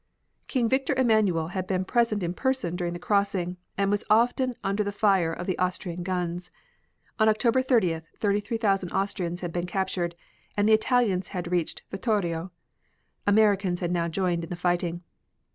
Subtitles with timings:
[0.47, 4.83] King Victor Emanuel had been present in person during the crossing, and was often under
[4.83, 6.49] the fire of the Austrian guns.
[7.19, 10.15] On October 30th, 33,000 Austrians had been captured
[10.57, 12.51] and the Italians had reached Vittorio.
[13.27, 15.03] Americans had now joined in the fighting.